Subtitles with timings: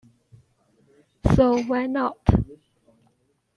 [1.35, 2.17] So why not?